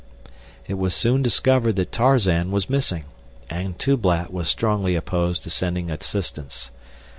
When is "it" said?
0.65-0.79